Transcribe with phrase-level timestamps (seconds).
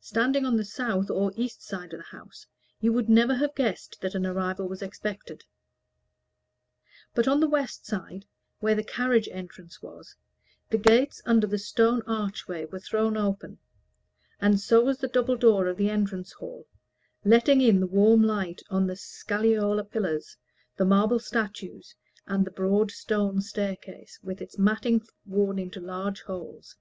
[0.00, 2.46] Standing on the south or east side of the house,
[2.80, 5.44] you would never have guessed that an arrival was expected.
[7.14, 8.24] But on the west side,
[8.60, 10.16] where the carriage entrance was,
[10.70, 13.58] the gates under the stone archway were thrown open;
[14.40, 16.66] and so was the double door of the entrance hall,
[17.22, 20.38] letting in the warm light on the scagliola pillars,
[20.78, 21.94] the marble statues,
[22.26, 26.76] and the broad stone staircase, with its matting worn into large holes.